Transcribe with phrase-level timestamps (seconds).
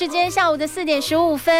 [0.00, 1.54] 时间下午的四点十五分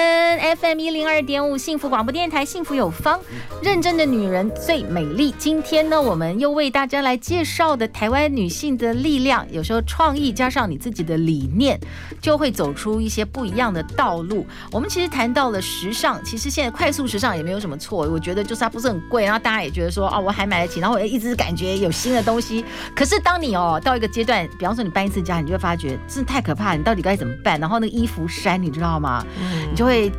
[0.57, 3.21] ，FM 一零二点五幸福广播电台，幸福有方，
[3.63, 5.31] 认真的女人最美丽。
[5.37, 11.79] 今天呢，我们又为大家来介绍的台湾女性的力量，有时候创意加上你自己的理念，
[12.23, 14.47] 就会走出一些不一样的道路。
[14.73, 22.65] 我们其实谈到了时尚，其实现在快速时尚也没有什么错，我觉得就是它不是很贵，然后大家也觉得说哦，我还买得起，然后我一直感觉有新的东西。
[22.97, 27.61] 可是当你哦到一个阶段，比方说你搬一次家，你就会发觉真的太可怕，你到底该怎么办？
[27.61, 28.27] 然后那个衣服。
[28.31, 29.25] 福山，你知道吗？
[29.41, 30.11] 嗯、你就会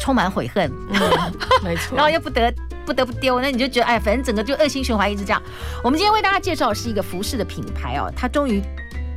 [0.00, 1.00] 充满悔恨，嗯、
[1.64, 1.94] 没错。
[1.98, 2.52] 然后又不得
[2.86, 5.42] 不得不丢，那你就觉得哎，反正整个就恶性循环，一直这样。
[5.82, 8.62] 我们今天为大家介绍的是一个服饰的品牌哦，它终于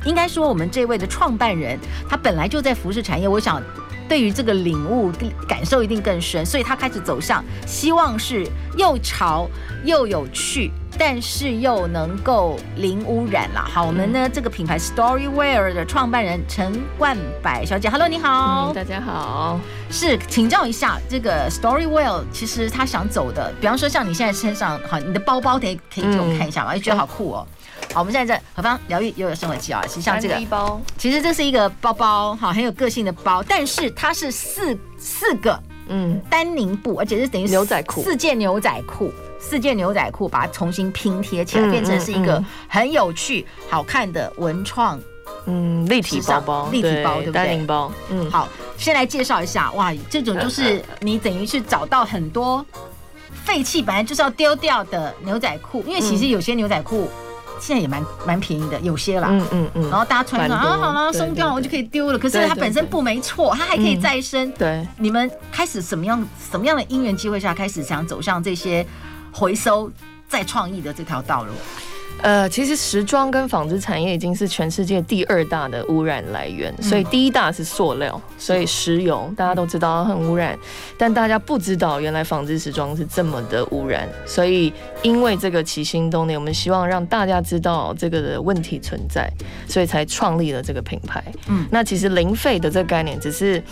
[0.04, 3.62] 应该说我们这位的创办人，他本来就在服饰产业，我想
[4.08, 5.12] 对于这个领悟
[5.46, 9.48] 感受一定更深，所以他开始走向希望是又潮
[9.84, 10.72] 又有趣。
[11.02, 13.66] 但是又能够零污染了。
[13.72, 18.70] 好，我们呢这个品牌 Storywear 的创办人陈冠柏小姐，Hello，你好。
[18.70, 19.58] 嗯，大家好。
[19.90, 26.74] 是，请教一下，这个 Storywear 其实他想走的，比方说像你现在身上，好，你的包包可以可以给我们看一下吗？
[26.74, 27.46] 就、嗯、觉得好酷哦。
[27.94, 39.10] 好，我们现在在何方疗愈又有生活记啊，其实像这个包，其实这是一个包包，好，很有个性的包，但是它是四四个嗯丹宁布，而且是等于牛仔裤，四件牛仔裤。
[39.40, 45.00] 四件牛仔裤把它重新拼贴起来，变成是一个很有趣、好看的文创，
[45.46, 47.66] 嗯，立体包包，立体包，对不对？
[48.10, 48.46] 嗯，好，
[48.76, 52.64] 先来介绍一下，哇，这种就是你等于是找到很多
[53.44, 57.08] 废弃，本来就是要丢掉的牛仔裤，因为其实有些牛仔裤
[57.58, 64.50] 现在也蛮蛮便宜的，有些啦，嗯嗯嗯，然后大家穿上啊，好了，松掉我就可以丢了，可是它本身不没错，它还可以再生。
[64.52, 68.86] 对，你们开始什么样什么样的因缘机会下开始想走向这些？
[69.32, 69.90] 回收
[70.28, 71.52] 再创意的这条道路，
[72.22, 80.56] 呃，其实时装跟纺织产业已经是全世界第二大的污染来源，所以第一大是塑料，所以石油大家都知道很污染，
[80.98, 89.28] 但大家不知道原来纺织时装是这么的污染，所以因为这个起心动念，我们希望让大家知道这个的问题存在，
[89.66, 91.24] 所以才创立了这个品牌。
[91.48, 93.62] 嗯，那其实零废的这个概念只是。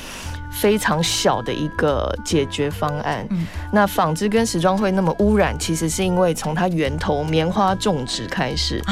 [0.50, 3.26] 非常小的一个解决方案。
[3.30, 8.82] 嗯，那纺织跟时装会那么污染，其实是因为从它源头棉花种植开始，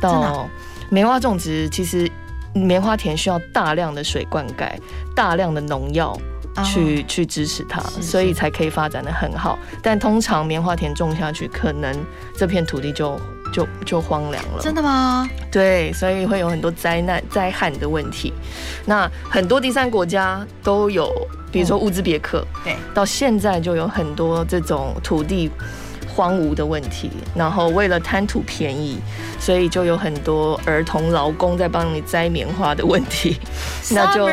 [0.00, 0.48] 到
[0.90, 2.10] 棉花种植，其实
[2.52, 4.70] 棉花田需要大量的水灌溉，
[5.14, 6.18] 大量的农药
[6.64, 9.58] 去去支持它，所以才可以发展的很好。
[9.82, 11.94] 但通常棉花田种下去，可能
[12.36, 13.18] 这片土地就。
[13.52, 15.28] 就就荒凉了，真的吗？
[15.50, 18.32] 对，所以会有很多灾难、灾害的问题。
[18.86, 21.10] 那很多第三国家都有，
[21.50, 25.50] 比如说乌兹别克，对，到现在就有很多这种土地
[26.06, 27.10] 荒芜的问题。
[27.34, 28.98] 然后为了贪图便宜，
[29.38, 33.38] 所以就有很多儿童劳工在帮你摘棉花的问题。
[33.90, 34.28] 那就。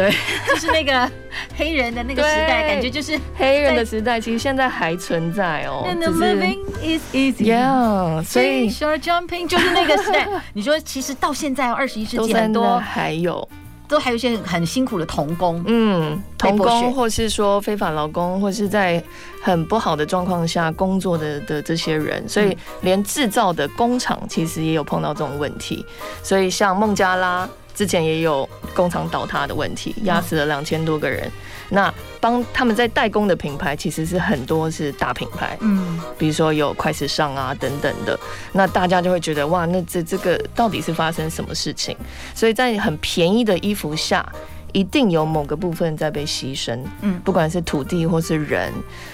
[0.00, 0.10] 对，
[0.48, 1.10] 就是那个
[1.54, 5.84] 黑人的那个时代，感觉就是黑人的时代，其实现在还存在哦。
[5.86, 7.52] And the living is easy.
[7.52, 10.26] Yeah，所以 short jumping 就是那个时代。
[10.54, 13.46] 你说，其实到现在二十一世纪，很多还有，
[13.88, 19.02] 都还有一些很辛苦的童工，嗯，童工，或是说非法劳工，或是在
[19.42, 25.84] 很不好的状况下工作的的这些人，所以连制造的工厂其实也有碰到这种问题。
[26.22, 27.46] 所以像孟加拉。
[27.80, 31.26] 之前也有工厂倒塌的问题，压死了两千多个人。
[31.70, 38.20] 那帮他们在代工的品牌，其实是很多是大品牌，嗯，比如说有快时尚啊等等的。
[38.52, 41.96] 那大家就会觉得哇，那这这个到底是发生什么事情？
[42.34, 44.30] 所以在很便宜的衣服下。
[44.72, 48.72] 一定有某个部分在被牺牲，嗯，不管是土地或是人，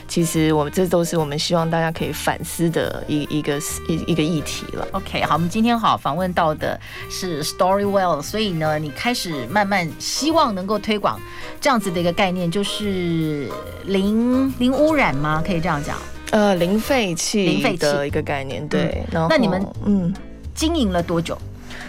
[0.09, 3.59] 其实我们这都是我们希望大家可以反思的一一个
[3.89, 4.87] 一一个议题了。
[4.93, 6.79] OK，好，我们今天好访问到的
[7.11, 11.21] 是 Storywell，所以呢，你开始慢慢希望能够推广
[11.61, 13.49] 这样子的一个概念，就是
[13.85, 15.43] 零零污染吗？
[15.45, 15.97] 可以这样讲？
[16.31, 18.67] 呃，零废弃，零废弃的一个概念。
[18.69, 20.13] 对，嗯、然后那你们嗯
[20.55, 21.37] 经营了多久？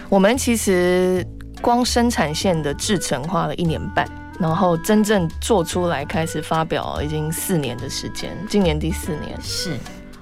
[0.09, 1.25] 我们其实。
[1.61, 4.07] 光生产线的制成花了一年半，
[4.39, 9.37] 然后真正做出来开始发表已经四年的时间，今年第四年。
[9.41, 9.77] 是，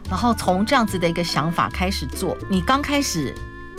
[0.09, 3.33] 然后从这样子的一个想法开始做，你刚开始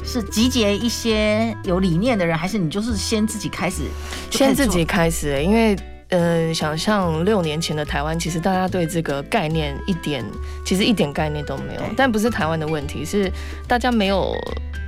[0.05, 3.83] 是集结一些有理念的人，还是你就是先自己开始？
[4.31, 5.77] 先自己开始、欸，因为
[6.11, 10.25] 呃，想象六年前的台湾，其实大家对这个概念一点，
[10.65, 11.81] 其实一点概念都没有。
[11.97, 13.33] 但不是台湾的问题，是
[13.67, 14.33] 大家没有。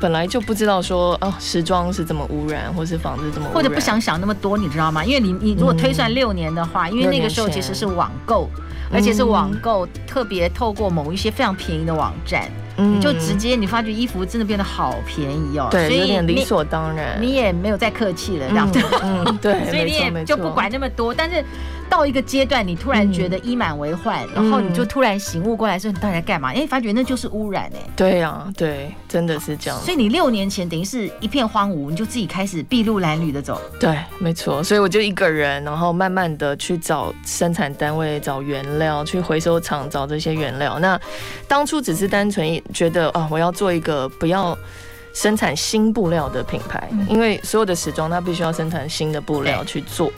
[0.00, 5.04] 本来就不知道说哦，时装是这么污染，或是纺织这么污染，或者不想想那么多，你知道吗？
[5.04, 8.48] 因为你你如果推算六年的话，嗯、因为那个时候其实是网购，
[8.92, 12.48] 而且是网购特别透过某一些非常便宜的网站。
[12.80, 21.12] 你就直接，你发觉衣服真的变得好便宜哦，对，所以有点理所当然，你也没有再客气了，这样子，嗯，对， 所以你也就不管那么多。
[21.12, 21.44] 但是
[21.88, 26.52] 到一个阶段，你突然觉得衣满为患，然后你就突然醒悟过来，说你到底在干嘛？
[26.52, 27.90] 哎，发觉那就是污染哎。
[27.96, 29.80] 对呀，对，真的是这样。
[29.80, 33.60] 所以你六年前等于是一片荒芜，你就自己开始筚路蓝缕的走。
[33.80, 34.62] 对，没错。
[34.62, 40.78] 所以我就一个人，然后慢慢的去找生产单位、找原料，去回收厂找这些原料。
[40.78, 41.00] 那
[41.46, 44.56] 当初只是单纯觉得啊，我要做一个不要
[45.14, 50.12] 生产新布料的品牌，因为所有的时装它必须要生产新的布料去做。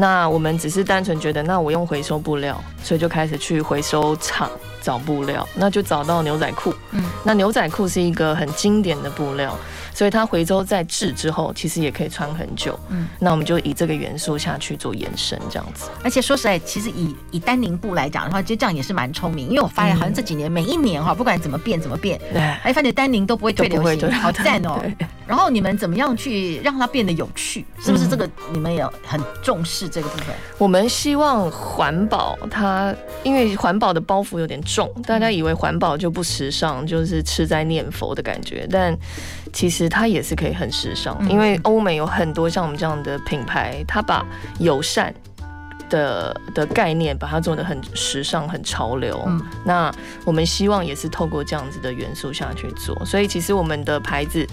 [0.00, 4.48] 那我们只是单纯觉得，那我用回收布料，所以就开始去回收厂。
[4.82, 6.74] 找布料，那就找到牛仔裤。
[6.92, 9.56] 嗯，那牛仔裤是一个很经典的布料。
[9.94, 12.78] 所以它回收再制之后，其实也可以穿很久。
[12.88, 15.90] 嗯，那我们就以这个元素下去做延伸，这样子。
[16.04, 19.48] 而且说实在，其实以以丹宁布来讲的话，其实这样也是蛮聪明。
[19.48, 22.20] 因为我发现好像这几年每一年哈，不管怎么变怎么变，
[22.62, 24.80] 哎，发现丹宁都不会退流行，好赞哦。
[25.26, 27.66] 然后你们怎么样去让它变得有趣？
[27.80, 30.28] 是不是这个你们也很重视这个部分？
[30.58, 32.94] 我们希望环保它，
[33.24, 38.96] 因为环保的包袱有点重，大家以为环保就不时尚，就是吃斋念佛的感觉，但。
[39.50, 44.22] 其实它也是可以很时尚，因为欧美有很多像我们这样的品牌，它把
[44.60, 45.12] 友善
[45.88, 49.26] 的的概念把它做得很时尚、很潮流。
[49.64, 49.90] 那
[50.26, 54.46] 我们希望也是透过这样子的元素下去做，所以其实我们的牌子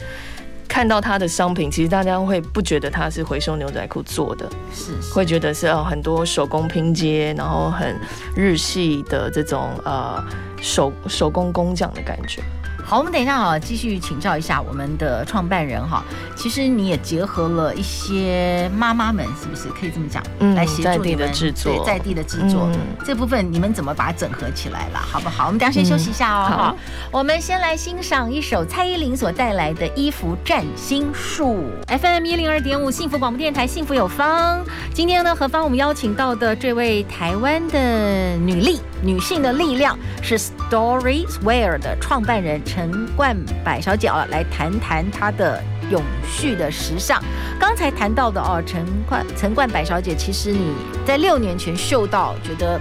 [0.68, 7.96] 看到它的商品，其实大家会不觉得它是回收牛仔裤做的，是会觉得是哦很多手工拼接，然后很
[8.36, 10.24] 日系的这种呃
[10.62, 12.42] 手手工工匠的感觉。
[12.88, 16.04] 好，我们等一下啊，继续请教一下我们的创办人哈。
[16.36, 20.22] 其实你也结合了一些妈妈们，是不是可以这么讲？
[20.38, 22.70] 嗯，来协助你们制作，对，在地的制作。
[22.72, 25.00] 嗯、这部分你们怎么把它整合起来了？
[25.00, 25.48] 好不好？
[25.48, 26.48] 我们等下先休息一下哦。
[26.48, 26.78] 嗯、好，
[27.10, 31.66] 我们先来欣赏一首蔡依林所带来的《衣服占心术》。
[32.00, 34.64] FM 一零二点五幸福广播电台，幸福有方。
[34.94, 38.80] 今天呢，何方我们邀请到的这位台湾的女力。
[39.02, 43.34] 女性的力量是 Stories Wear 的创办人陈冠
[43.64, 47.24] 柏小姐啊，来谈谈她的永续的时尚。
[47.58, 50.74] 刚才谈到的哦，陈冠陈冠柏小姐，其实你
[51.06, 52.78] 在六年前嗅到，觉得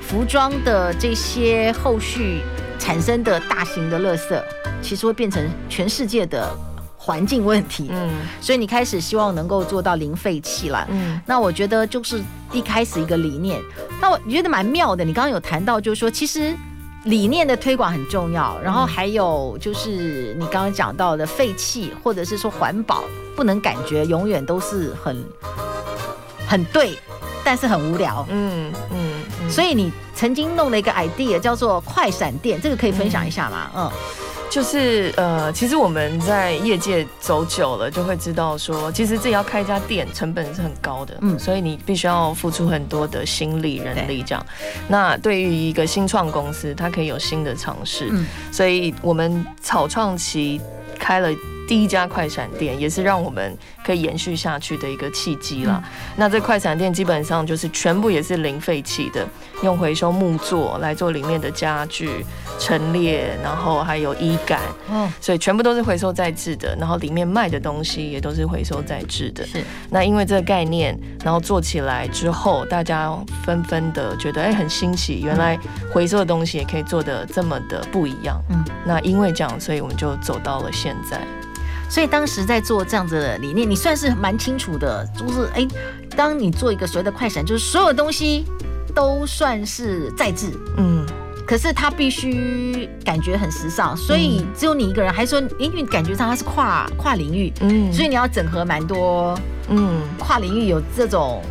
[0.00, 2.40] 服装的这些后续
[2.78, 4.40] 产生的大型的垃圾，
[4.80, 6.48] 其实会变成全世界的。
[7.04, 8.08] 环境问题，嗯，
[8.40, 12.22] 所以你开始希望能够做到零废弃了，嗯，那我觉得就是
[12.52, 13.60] 一开始一个理念，
[14.00, 15.04] 那我觉得蛮妙的。
[15.04, 16.54] 你刚刚有谈到，就是说其实
[17.04, 23.02] 理念的推广很重要，然后还有就是你刚刚讲到的废弃或者是说环保，
[23.34, 25.24] 不能感觉永远都是很
[26.46, 26.96] 很对，
[27.44, 33.70] 但是很无聊，嗯嗯，嗯，所以你曾经弄了一个 idea 叫做快闪电，这个可以分享一下吗？
[33.76, 33.90] 嗯。
[34.52, 44.46] 就是呃，其实我们在业界走久了，就会知道说，其实自己要开一家店，成本是很高的，嗯，所以你必须要付出很多的心力、人力这样。
[44.88, 50.60] 那对于一个新创公司，它可以有新的尝试，嗯，所以我们草创期
[50.98, 51.30] 开了。
[51.72, 55.82] 第一家快闪店也是让我们可以延续下去的一个契机啦。
[56.16, 59.26] 那这快闪店基本上就是全部也是零废弃的，
[59.62, 62.26] 用回收木作来做里面的家具
[62.58, 64.60] 陈列，然后还有衣杆，
[64.90, 66.76] 嗯所以全部都是回收再制的。
[66.78, 69.46] 然后里面卖的东西也都是回收再制的。
[69.46, 69.64] 是。
[69.88, 73.10] 那因为这个概念，然后做起来之后，大家
[73.46, 75.58] 纷纷的觉得哎很新奇，原来
[75.90, 78.38] 回收的东西也可以做的这么的不一样。
[78.50, 78.62] 嗯。
[78.84, 81.18] 那因为这样，所以我们就走到了现在。
[81.92, 85.68] 所以当时在做这样子的理念，你算是蛮清楚的，就是哎，
[86.16, 88.46] 当你做一个所谓的快闪，就是所有东西
[88.94, 91.04] 都算是在制，嗯，
[91.46, 101.42] 可是它必须感觉很时尚，所以只有你一个人，还说，因为感觉上它是跨跨领域，嗯，所以你要整合蛮多，嗯，跨领域有这种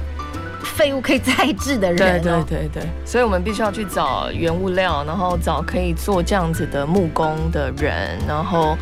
[0.63, 8.75] 废物可以再制的人，对对对对，所以我们必须要去找原物料，然后找可以做这样子的木工的人，然后。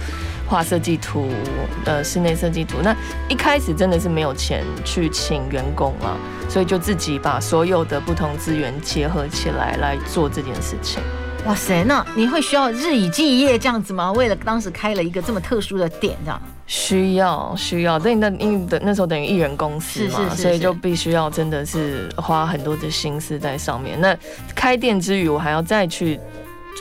[0.50, 1.30] 画设计图
[1.86, 2.96] 呃室内设计图，那
[3.30, 6.18] 一开始真的是没有钱去请员工了，
[6.50, 11.02] 所以就自己把所有的不同资源结合起来来做这件事情。
[11.46, 14.12] 哇塞，那你会需要日以继夜这样子吗？
[14.14, 16.42] 为了当时开了一个这么特殊的店，这样？
[16.66, 24.00] 需要需要，对，那因为等那时候等于艺人公司嘛，是是是是，所以就必须要真的是花很多的心思在上面。
[24.02, 24.18] 那
[24.54, 26.20] 开店之余，我还要再去。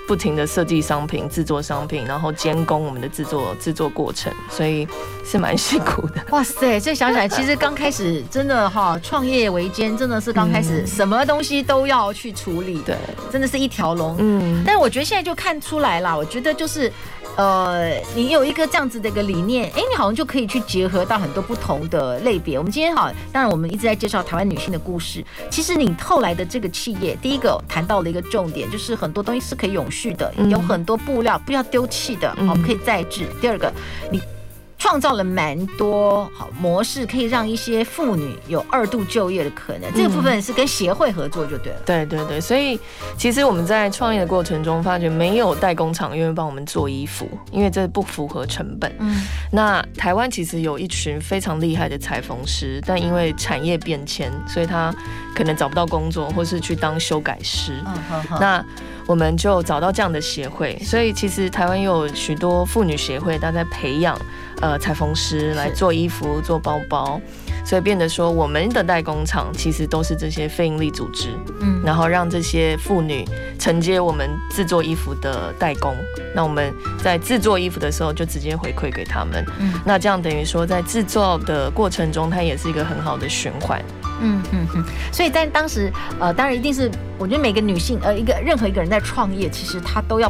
[0.07, 4.87] 不停的设计商品、制作商品，然后监工我们的制作制作过程，所以
[5.25, 6.15] 是蛮辛苦的。
[6.31, 6.81] 哇塞！
[6.81, 12.97] 这想起来，其实刚开始真的哈，创业维艰，真的是刚开始什么东西都要去处理，对，
[13.31, 14.17] 真的是一条龙。
[14.19, 16.93] 嗯，但是我觉得现在就看出来了，我觉得就是。
[17.39, 22.59] 呃，你有一个这样子的一个理念，哎，你好像就可以去结合到很多不同的类别。
[22.59, 25.25] 我们今天好，当然我们一直在介绍台湾女性的故事。
[25.49, 33.25] 其实你后来的这个企业，第一个谈到了一个重点，就是很多东西是可以永续的，有很多布料不要丢弃的，我们可以再制。
[33.41, 33.73] 第二个，
[34.11, 34.21] 你。
[34.79, 39.93] 创造了蛮多好模式，可以让一些妇女有二度就业的可能。
[39.93, 41.81] 这个部分是跟协会合作就对了。
[41.85, 42.79] 对对对，所以
[43.17, 48.91] 其实我们在创业的过程中，发觉没有代工厂愿意帮我们做衣服，因为这不符合成本。
[49.01, 49.23] 嗯。
[49.51, 54.95] 那台湾其实有一群非常厉害的裁缝师，但因为产业变迁，所以他
[55.35, 57.83] 可能找不到工作，或是去当修改师。
[57.85, 58.25] 嗯。
[58.41, 58.65] 那
[59.07, 64.17] 我们就找到这样的协会，所以其实台湾有许多妇女协会，大家在培养。
[64.61, 67.21] 呃，裁缝师来做衣服、做包包，
[67.65, 71.29] 所以变得说，我们的代工厂其实都是这些非营利组织，
[71.61, 73.25] 嗯，然后让这些妇女
[73.59, 75.95] 承接我们制作衣服的代工，
[76.35, 83.81] 那我们在制作衣服的时候就直接回馈给他们，嗯，那这样等于说在制作的过程中，它也是一个很好的循环，
[84.21, 90.29] 嗯嗯嗯，所以在当时，呃，当然一定是，我觉得每个女性，呃，一个任何一个人在创业，其实她都要。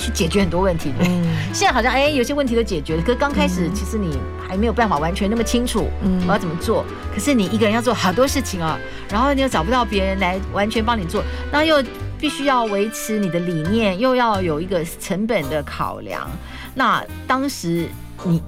[0.00, 1.06] 去解决很多问题，对。
[1.52, 4.16] 现在好像哎，有些问题都解决了，可是刚开始其实你
[4.48, 6.84] 还没有办法完全那么清楚，嗯，我要怎么做？
[7.14, 8.78] 可是你一个人要做好多事情啊，
[9.10, 11.82] 然后你又找不到别人来完全帮你做，那又
[12.18, 16.28] 必须要维持你的理念，又要有一个成本的考量。
[16.74, 17.88] 那当时
[18.24, 18.42] 你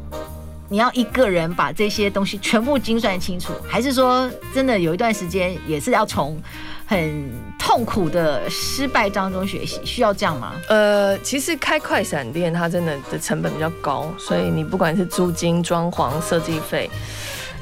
[0.69, 6.41] 你要一个人把这些东西全部精算清楚，还是说真的有一段时间也是要从？
[6.87, 10.53] 很痛苦的失败当中学习，需要这样吗？
[10.69, 16.91] 呃，其实开快闪店它真的的成本比较高，所以你不管是租金、装潢、设计费，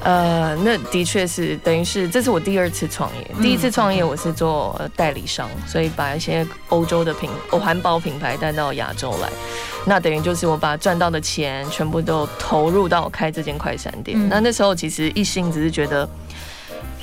[0.03, 3.31] 呃，那的确是等于是这是我第二次创业。
[3.41, 9.29] 第一次创业我是做代理商，所以把一些欧洲的品哦环保品牌带到亚洲来，
[9.85, 14.17] 那等于就是我把赚到的钱全部都投入到开这间快闪店。
[14.27, 16.09] 那那时候其实一心只是觉得。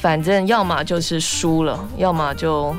[0.00, 2.74] 反正要么就是输了，要么就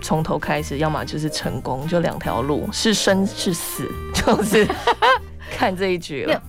[0.00, 4.68] 从头开始，要么就是成功，就两条路，是生是死，就是
[5.56, 6.42] 看这一局了。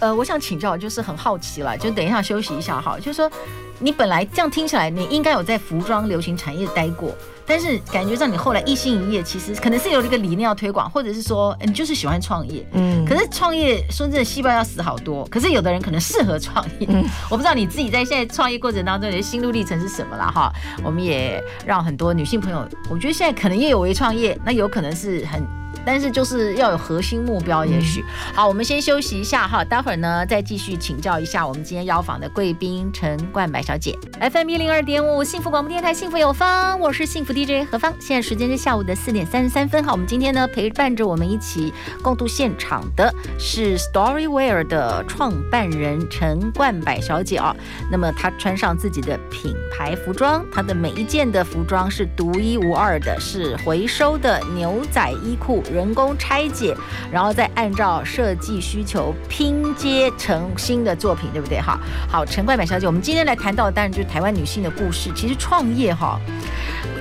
[0.00, 3.30] 呃，我想请教，就是很好奇了，就等一下休息一下哈，就是说
[3.78, 7.14] 你本来这样听起来，你应该有在服装流行产业待过。
[7.46, 12.66] 但是感觉上你后来一心一意，其实可能是有一个理念要推广，或者是说你就是喜欢创业。
[12.72, 13.04] 嗯。
[13.04, 15.26] 可是创业说真的，细胞要死好多。
[15.26, 16.86] 可是有的人可能适合创业。
[16.88, 17.04] 嗯。
[17.30, 20.52] 我不知道你自己在现在创业过程当中你的心路历程是什么了哈。
[20.84, 25.61] 我们也让很多女性朋友，我觉得现在可能也有为创业，那有可能是很。
[25.84, 33.98] 但是就是要有核心目标，也许好，我们先休息一下哈，待会儿呢再继续请教一下我们今天邀访的贵宾陈冠柏小姐。
[34.20, 37.92] FM 一零二点五幸福广播电台，幸福有方，我是幸福 DJ 何芳。
[37.98, 39.82] 现在时间是下午的四点三十三分。
[39.82, 41.72] 好，我们今天呢陪伴着我们一起
[42.02, 47.54] 共度现场的是 Storyware 的创办人陈冠柏小姐啊。
[47.90, 55.62] 那么她穿上自己的品牌服装，她的每一件的服装是独一无二的，是回收的牛仔衣裤。
[55.72, 56.76] 人工拆解，
[57.10, 61.60] 然后再按照设计需求拼接成新的作品，对不对？
[61.60, 65.10] 哈，好，陈冠柏小姐，我们今天来谈到的当然就是台湾女性的故事。
[65.14, 66.20] 其实创业哈，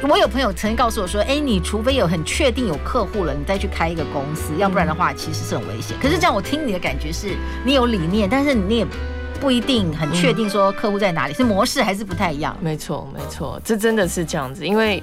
[0.10, 5.96] 我有朋友曾经告诉我说，哎，你除非有很确定有客户了，你再去开一个公司，要不然的话其实是很危险。
[6.02, 7.36] 可是这样，我听你的感觉是
[7.66, 8.88] 你有理念，但是你也
[9.40, 12.56] 不一定很确定说客户在哪里，是模式还是不太一样。
[12.62, 15.02] 没错，没错，这真的是这样子，因为。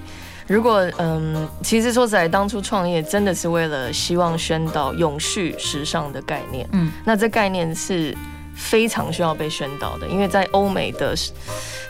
[0.49, 6.67] 如果嗯，其实说起来，当初创业真的是为了希望宣导永续时尚的概念。
[6.73, 8.17] 嗯，那这概念是
[8.57, 11.15] 非常需要被宣导的，因为在欧美的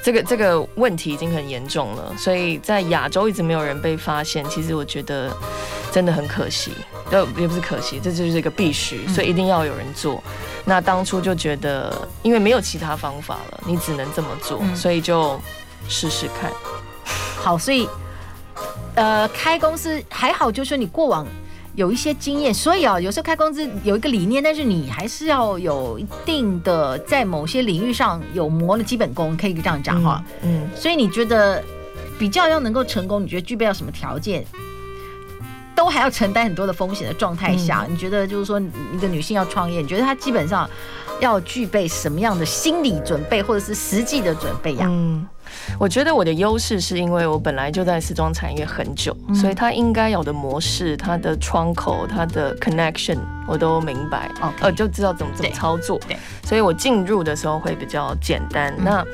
[0.02, 4.44] 这个这个问题已经很严重了，所以在亚洲一直没有人被发现。
[4.48, 5.32] 其实我觉得
[5.92, 6.72] 真的很可惜，
[7.12, 10.20] 呃，也不是可惜，这就是一个必须，所以一定要有人做。
[10.64, 15.40] 那当初就觉得，因为没有其他方法了，你只能这么做，所以就
[15.88, 16.50] 试试看。
[17.36, 17.88] 好，所以。
[18.98, 21.24] 呃，开公司还好，就是说你过往
[21.76, 30.20] 有一些经验，所以啊，有时候开公司有一个理念，但是你还是要有一定的在某些领域上有磨的基本功，可以这样讲哈。
[30.42, 31.62] 嗯，所以你觉得
[32.18, 34.44] 比较要能够成功，你觉得具备要什么条件？
[35.76, 38.60] 都还要承担很多的风险的状态下，嗯、你觉得就是说
[38.92, 40.68] 一个女性要创业，你觉得她基本上
[41.20, 44.86] 要具备什么样的心理准备，或者是实际的准备呀？
[44.88, 45.24] 嗯，
[45.78, 55.98] 我觉得我的优势是因为我本来就在时装产业很久，嗯、所以它应该有的模式、它的窗口、它的 connection 我都明白，呃 Okay，就知道怎么怎么操作。
[56.06, 58.74] 对，所以我进入的时候会比较简单。
[58.78, 59.04] 嗯、那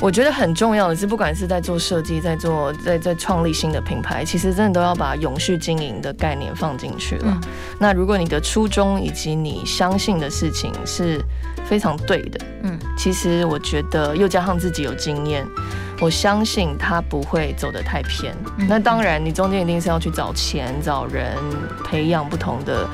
[0.00, 7.24] 我觉得很重要的是，不管是在做设计，在做在在创立新的品牌，其实真的都要把永续经营的概念放进去了。
[7.26, 7.40] 嗯、
[7.78, 11.22] 那如果你的初衷以及你相信的事情是
[11.70, 15.46] 非常对的，嗯，其实我觉得又加上自己有经验，
[16.00, 18.34] 我相信他不会走得太偏。
[18.58, 21.36] 嗯、那当然，你中间一定是要去找钱、找人、
[21.84, 22.88] 培养不同的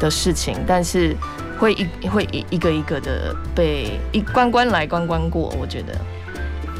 [0.00, 1.14] 的事情，但是
[1.56, 5.96] 会一会一一个一个的被一关关来关关过，我觉得。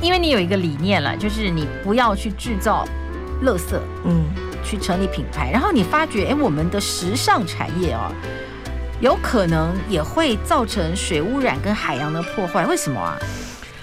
[0.03, 2.85] 因为你有一个理念了，就是你不要去制造
[3.45, 4.25] 垃圾，嗯，
[4.65, 8.13] 去成立品牌，然后你发觉，哎，我们的时尚产业啊，
[9.01, 13.19] 有可能也会造成水污染跟海洋的破坏，为什么啊？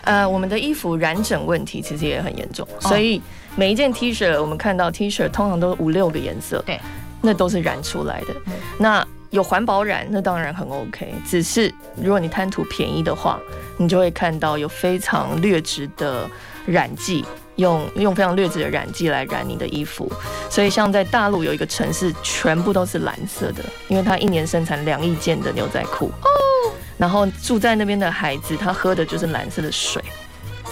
[0.04, 3.22] 呃，我们的衣服染整问题其实也很严重，所以
[3.56, 6.80] 每一件 T 恤，我们看到 T 恤通常都五六个颜色，对，
[7.22, 9.08] 那都是染出来的，嗯、那。
[9.34, 11.12] 有环保染，那当然很 OK。
[11.26, 13.40] 只是如果你贪图便宜的话，
[13.78, 16.30] 你就会看到有非常劣质的
[16.68, 20.12] 染剂，用用非常劣质的染剂来染你的衣服。
[20.50, 26.08] 所以像在大陆有一个城市，全部都是蓝色的，因为它一年生产两亿件的牛仔裤。
[26.22, 26.72] 哦。
[26.98, 30.02] 然后住在那边的孩子，他喝的就是蓝色的水。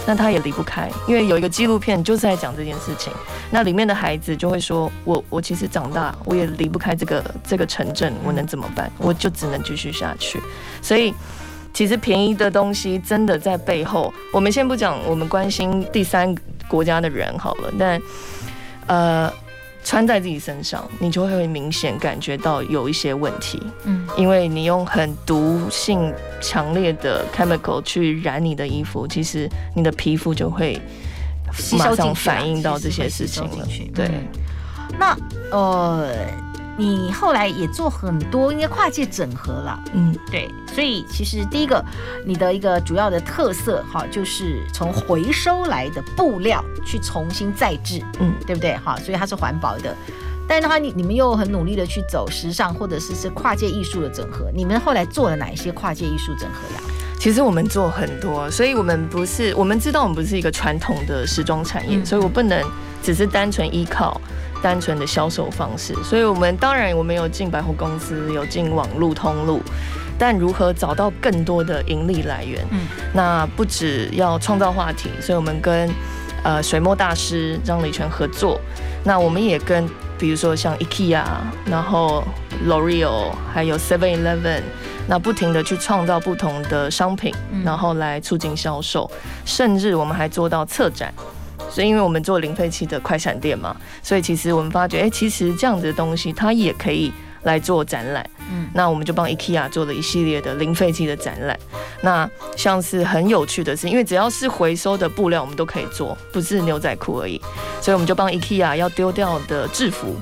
[0.07, 3.13] 那他也离不开，因为有一个纪录片就是在讲这件事情。
[3.51, 8.91] 那里面的孩子就会说：“我我其实长大，我也离不开这个这个城镇，我能怎么办？
[8.97, 10.41] 我就只能继续下去。”
[10.81, 11.13] 所以，
[11.73, 14.13] 其实便宜的东西真的在背后。
[14.31, 16.35] 我们先不讲我们关心第三
[16.67, 18.01] 国家的人好了，但
[18.87, 19.33] 呃。
[19.83, 30.79] 穿在自己身上，你就会明显感觉到有一些问题，嗯，因为你用很毒性强烈的 chemical 去染你的衣服，其实你的皮肤就会
[31.79, 33.67] 马上反映到这些事情了。
[33.95, 34.07] 对，
[34.99, 35.17] 那
[35.49, 36.13] 呃。
[36.81, 41.83] 你后来也做很多，应该跨界整合了，嗯，对，所以其实第一个，
[42.25, 48.75] 你的一个主要的特色哈，就是从回收来的布料去重新再制，嗯，对不对？
[48.77, 49.95] 哈，所以它是环保的，
[50.47, 54.49] 但是的话，你你们又很努力的去走时尚，或者是是跨界艺术的整合。
[54.51, 56.81] 你们后来做了哪一些跨界艺术整合呀？
[57.19, 62.59] 其实我们做很多，所以我们不是，我们知道我们不是一个传统的时装产业，嗯，所以我不能
[63.03, 64.19] 只是单纯依靠。
[64.61, 69.61] 单纯的销售方式，所以我们当然我们有进百货公司，有进网路通路，
[70.17, 72.63] 但如何找到更多的盈利来源？
[72.71, 75.89] 嗯，那不只要创造话题，所以我们跟
[76.43, 78.59] 呃水墨大师张礼全合作，
[79.03, 81.23] 那我们也跟比如说像 IKEA，
[81.65, 82.23] 然后
[82.67, 84.61] L'Oreal，还有 Seven Eleven，
[85.07, 87.33] 那不停的去创造不同的商品，
[87.65, 89.09] 然后来促进销售，
[89.43, 91.11] 甚至我们还做到策展。
[91.69, 97.11] 所以，因为我们做零废弃的快闪店嘛，所以其实我们发觉，哎、欸，其实这样子的东西它也可以
[97.43, 98.27] 来做展览。
[98.51, 101.57] 嗯，那我们就帮 IKEA 做了一系列的零废弃的展览。
[102.01, 107.39] 那像是很有趣的是，因为只要是回收的布料，我们都可以做，不是牛仔裤而已。
[107.79, 110.15] 所以我们就帮 IKEA 要丢掉的制服，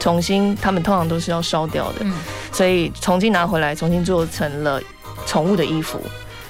[0.00, 2.12] 重新，他们通常都是要烧掉的，嗯
[2.50, 4.80] 所以重新拿回来，重新做成了
[5.26, 6.00] 宠物的衣服。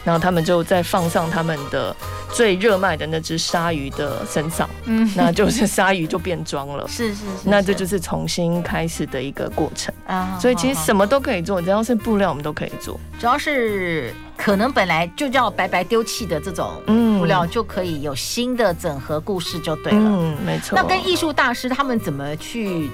[0.08, 1.94] 然后他们就再放上他们的
[2.32, 10.38] 最热卖的那只鲨鱼的身上，嗯， 那就是鲨鱼就变装了，是是是，那这就是重新开始的一个过程啊。
[10.40, 16.72] 所以其实什么都可以做，只要是布料我们都可以做，主要是可能本来就叫白白丢弃的这种
[17.18, 20.74] 布料就可以有新的整合故事就对了，嗯，没错。
[20.74, 22.88] 那跟艺术大师他们怎么去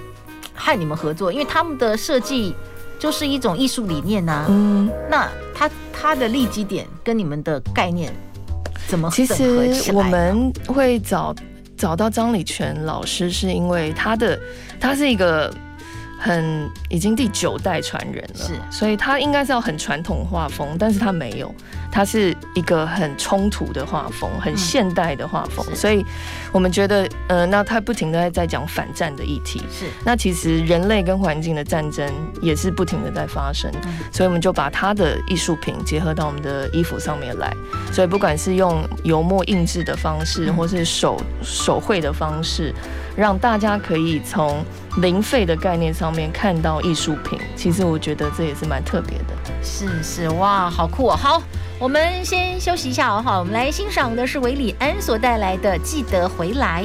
[0.53, 1.33] 和你们合作？
[1.33, 2.57] 因为他们的设计。
[3.05, 8.11] 就是一种艺术理念呐、啊，嗯，那他他的立基点跟你们的概念
[8.89, 9.11] 怎么？
[9.13, 11.35] 其实我们会找
[11.77, 14.41] 找到张礼泉老师，是因为他的
[14.81, 15.53] 他是一个。
[16.25, 21.55] 很已经第九代传人了，是，所以他应该是要很传统画风，但是他没有，
[21.93, 26.03] 他是一个很冲突的画风，很现代的画风，嗯、所以
[26.51, 32.11] 我们觉得，呃，那他不停的在讲反战的议题，是，那其实人类跟环境的战争
[32.41, 37.55] 也是不停的在发生，嗯、所以我们就把他的艺术品结合到我们的衣服上面来，
[37.93, 42.75] 所以不管是用油墨印制的方式，或是手手绘的方式，
[43.17, 44.65] 让大家可以从
[44.99, 49.35] 零费的概念上面看到艺术品，其实我觉得这也是蛮特别的。
[49.63, 51.17] 是是，哇，好酷哦！
[51.17, 51.43] 好，
[51.79, 56.85] 我们先休息一下哦，好，我们来欣赏的是韦礼安所带来的《记得回来》。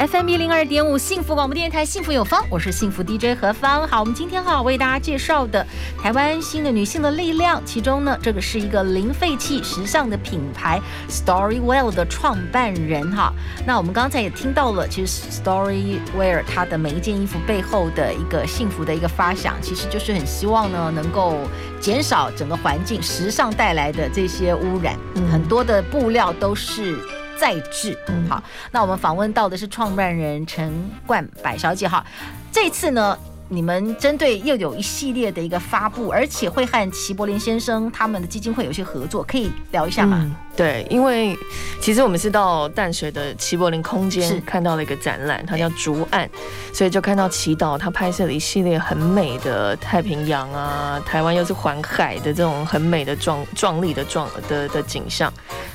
[0.00, 3.86] FM 一零二点五幸福广播电台，幸福有方，我是幸福 DJ 何芳。
[3.86, 5.66] 好，我们今天哈为大家介绍的
[6.02, 13.30] 台湾新的女性的力量，其中呢，这个是一个零废弃时尚的品牌 Storywell 的创办人哈。
[13.66, 21.36] 那我们刚才也听到了，其实 Storywear 它的每一件衣服背后的一个幸福的一个发想，其实就是很希望呢，能够
[21.78, 24.96] 减少整个环境时尚带来的这些污染。
[25.16, 26.98] 嗯，很多的布料都是。
[27.40, 27.96] 再制，
[28.28, 30.70] 好，那我们访问到的是创办人陈
[31.06, 32.04] 冠柏小姐哈，
[32.52, 40.30] 这次呢，你们针对又有一系列的一个发布，而且会和齐柏林先生他们的基金会有些合作，可以聊一下吗？
[40.56, 41.34] 对，因为
[41.80, 46.28] 其实我们是到淡水的齐柏林空间看到了一个展览，它叫《竹岸》，
[46.74, 55.32] 所以就看到祈祷他拍摄了一系列很美的太平洋啊，台湾又是环海的这种很美的壮壮丽的壮的的景象，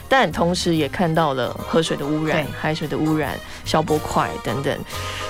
[0.08, 4.78] 但同时也看到了河水的污染、海水的污染、消波块等等，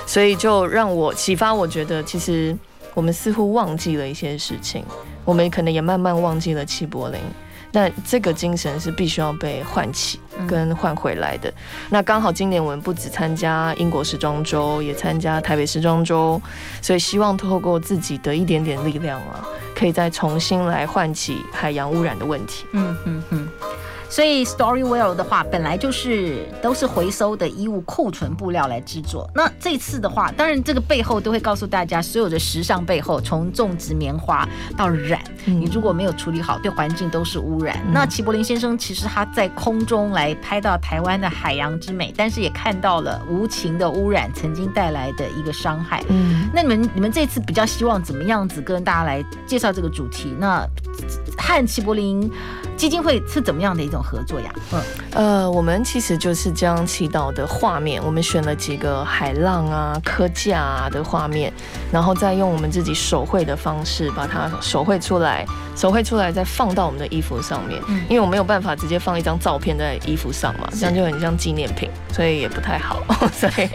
[0.06, 2.54] 所以就让我启发，我觉得其实
[2.92, 4.84] 我们似乎忘记了一些事情，
[5.24, 7.18] 我们可能也慢慢忘记了齐柏林。
[7.76, 11.52] 那这个精神是必须要被唤起跟换回来的。
[11.90, 16.40] 那刚好今年我们不只参加英国时装周，也参加台北时装周，
[16.80, 22.64] 所以希望透过自己的一点点力量啊，可以再重新来唤起海洋污染的问题。
[22.72, 23.48] 嗯嗯嗯。
[24.08, 29.28] 所以 Storywell 的话，本来就是都是回收的衣物库存布料来制作。
[29.34, 37.78] 那这次的话，当然这个背后都会告诉大家，所有的时尚背后，从种植棉花到染，你如果没有处理好，对环境都是污染。
[37.92, 46.02] 那齐柏林先生其实他在空中来拍到台湾的海洋之美，但是也看到了无情的污染曾经带来的一个伤害。
[46.08, 50.34] 嗯，那你们你们这次比较希望怎么样子跟大家来介绍这个主题？
[50.38, 50.66] 那
[51.36, 52.30] 和齐柏林
[52.76, 54.50] 基金会是怎么样的一种合作呀？
[54.72, 54.80] 嗯，
[55.12, 61.52] 呃，我们其实就是将祈祷的画面，我们选了几个海浪啊、科架啊的画面，
[61.92, 67.80] 然后再用我们自己手绘的方式把它手绘出来，手绘出来再放到我们的衣服上面。
[67.88, 73.02] 嗯，因为我没有办法直接放一张照片在衣服上嘛，这样就很像纪念品，所以也不太好。
[73.32, 73.68] 所以，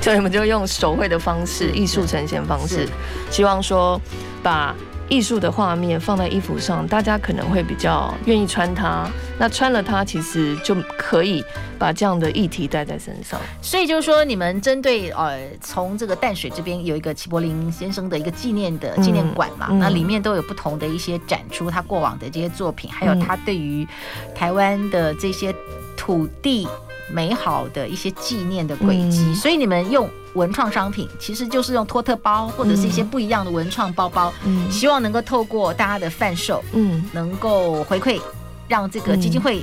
[0.00, 2.88] 所以我们就用手绘的方式，艺术呈现方式，
[3.30, 4.00] 希望说
[4.42, 4.74] 把。
[5.08, 9.06] 艺术的画面放在衣服上，大家可能会比较愿意穿它。
[9.38, 11.44] 那穿了它，其实就可以
[11.78, 13.38] 把这样的议题带在身上。
[13.60, 23.86] 所以就是说，你们针对呃，从这个淡水这边有一个齐柏林先生的一个纪念的纪念馆嘛，嗯嗯、那里面都有不同的一些展出他过往的这些作品，还有他对于
[24.34, 25.54] 台湾的这些
[25.96, 26.66] 土地
[27.10, 29.24] 美好的一些纪念的轨迹。
[29.26, 30.08] 嗯、所以你们用。
[30.34, 38.20] 文创商品其实就是用托特包或者是一些不一样的文创包包，嗯，希望能够透过大家的贩售，嗯，能够回馈，
[38.66, 39.62] 让这个基金会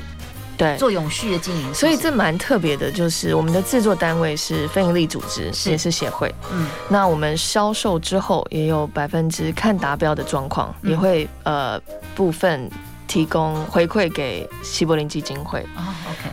[0.56, 1.74] 对做永续的经营。
[1.74, 11.78] 所以这蛮特别的，就是我们的制作单位是非营利组织，是也是协会，嗯，那我们销售之后也有百分之看达标的状况，也会呃
[12.16, 12.72] 部分。
[13.12, 15.66] 提供回馈给西柏林基金会。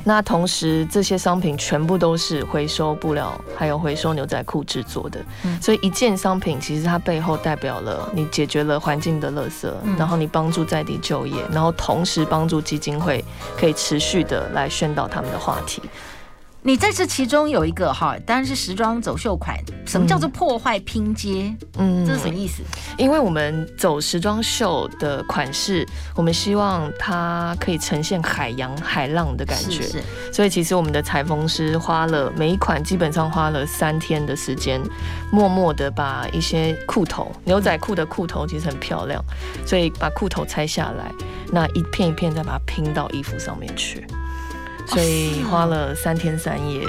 [0.04, 5.18] 那同时这些商品全部都是回收布料，还有回收牛仔裤制作的。
[5.42, 13.24] 嗯，所以一件商品其实它背后代表了你解决了环境的垃圾，然后你帮助在地就业，然后同时帮助基金会
[13.58, 15.82] 可以持续的来宣导他们的话题。
[16.62, 19.56] 你在这其中有一个哈，当然是时装走秀款。
[19.86, 21.54] 什么叫做破坏拼接？
[21.78, 22.62] 嗯，这是什么意思？
[22.98, 29.82] 因为我们走时装秀的款式，我们希望它可以呈现海洋海浪的感觉。
[29.82, 30.02] 是，是。
[30.32, 34.78] 所以其实我们的裁缝师花了每一款基本上花了三天的时间，
[35.30, 39.24] 默默的把一些裤头，牛仔裤的裤头其实很漂亮，
[39.64, 41.10] 所以把裤头拆下来，
[41.50, 44.06] 那一片一片再把它拼到衣服上面去。
[44.88, 46.86] 所以花了三天三夜。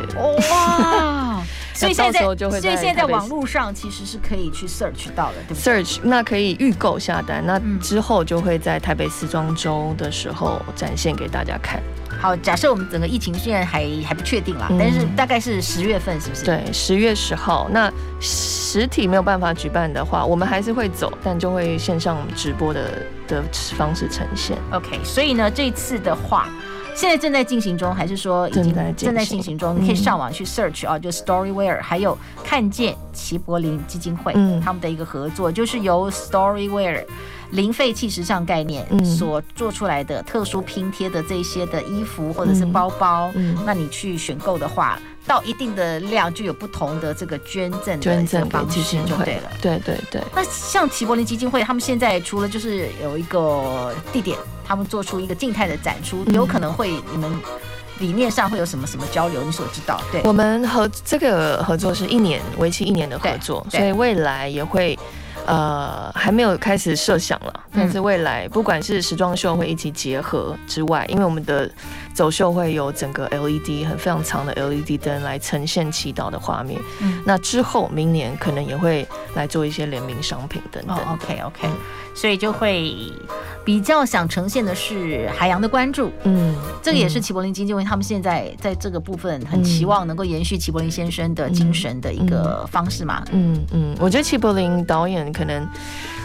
[0.50, 1.42] 哇！
[1.74, 11.82] 所以现在，所以现在在网络上其实是可以去 search 到的，对不对？search 那可以预购下单，那之后就会在台北时装周的时候展现给大家看。
[12.20, 16.44] 好，假设我们整个疫情现在还还不确定啦，但是大概是十月份，是不是？
[16.44, 17.70] 对，十月十号。
[17.72, 22.92] 那实体没有办法举办的话，我们还是会走，但就会线上直播的
[23.26, 23.42] 的
[23.78, 24.58] 方式呈现。
[24.74, 26.50] OK，所以呢，这次的话。
[27.00, 29.74] 现在正在进行中，还是说已经正在进行中？
[29.80, 37.06] 你可以上网去 search 啊，就 Storywear，还有看见齐柏林基金会他们的一个合作，就是由 Storywear
[37.52, 43.32] 零废弃时尚概念所做出来的特殊拼贴的这些的衣服或者是包包，
[43.66, 49.50] 那你去选购的话，到一定的量就有不同的这个捐赠捐赠方式就对了。
[49.62, 50.22] 对对对。
[50.36, 54.38] 那像齐柏林基金会，他们现在除了就是有一个地点。
[54.70, 57.30] 他们做出一个静态的展出，有可能会你们
[57.98, 59.44] 理念上会有什么什么交流？
[59.44, 60.00] 你所知道？
[60.12, 64.98] 对，我们合这个合作是一年为期一年的合作，所以未来也会。
[65.46, 71.68] 呃，还没有开始设想了，但是未来不管是时装秀会一起结合之外，因为我们的
[72.14, 76.80] 走秀会有整个 LED 很非常长的 LED 灯来呈现祈祷的画面。
[77.00, 80.96] 嗯，那之后明年可能也会来做一些联名商品等等。
[80.96, 81.76] 哦，OK OK，嗯，
[82.14, 82.94] 所以就会
[83.70, 86.12] 比较想呈现的是海洋的关注。
[86.24, 93.24] 嗯，这个也是齐柏林基金会他们现在在这个部分很期望能够延续齐柏林先生的精神的一个方式嘛。
[93.32, 95.32] 嗯嗯，嗯，我觉得齐柏林导演。
[95.32, 95.68] 可能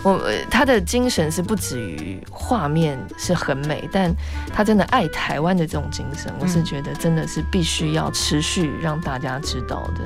[0.03, 0.19] 我
[0.51, 4.11] 他的精神是不止于画面是很美，但
[4.51, 10.01] 他真的爱台湾的这种精神，我是觉得真的是必须要持续让大家知道的。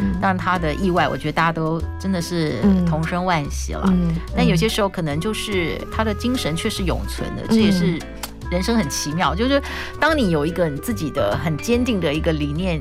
[0.00, 3.84] 嗯，但他的意外，我觉得大家都真的是同生惋惜了。
[3.86, 7.98] 嗯，但有些时候可能就是他的精神却是永存的，这也是
[8.50, 9.34] 人生很奇妙。
[9.34, 9.62] 就是
[10.00, 12.80] 当你有一个你自己的很坚定的一个理念，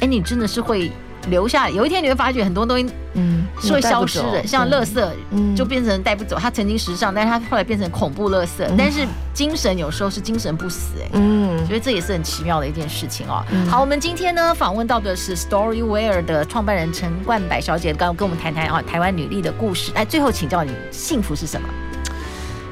[0.00, 0.92] 哎，你真的是会。
[1.28, 6.38] 留下，有一天你会发觉很多东西，嗯，是会消失的，像垃圾，嗯，就变成带不走。
[6.40, 8.66] 它曾经时尚，但是它后来变成恐怖垃圾。
[8.74, 13.44] 但是精神有时候是精神不死，哎，嗯，所以这也是很奇妙的一件事情哦。
[13.68, 19.92] 好，我们今天呢访问到的是 Storywear 的创办人陈冠柏小姐，刚刚跟我们谈谈啊台湾女力的故事。
[19.94, 21.68] 哎，最后请教你，幸福是什么？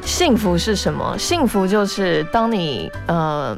[0.09, 1.17] 幸福是什么？
[1.19, 3.57] 幸福就是当你呃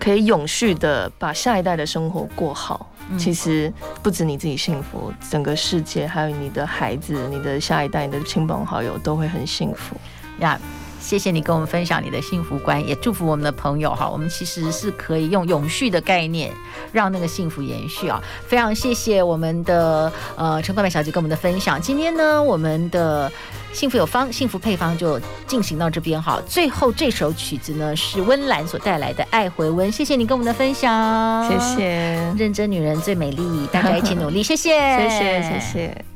[0.00, 2.88] 可以永续的把下一代的生活过好。
[3.16, 9.96] 其实不止你自己幸福，整个世界还有你的孩子、你的下一代、你的亲朋好友都会很幸福
[10.40, 10.58] 呀。
[10.60, 10.81] Yeah.
[11.02, 14.08] 谢谢你跟我们分享你的幸福观，也祝福我们的朋友哈。
[14.08, 16.50] 我们其实是可以用永续的概念，
[16.92, 18.22] 让那个幸福延续啊。
[18.46, 21.80] 非常谢谢我们的呃陈冠美小姐跟我们的分享。
[21.82, 23.30] 今天呢，我们的
[23.72, 26.40] 幸福有方，幸福配方就进行到这边哈。
[26.46, 32.32] 最后这首曲子呢是温岚所带来的《爱回温》，谢谢你跟我们的分享，谢谢。
[32.38, 36.11] 认真女人最美丽，大家一起努力，谢谢，谢谢，谢谢。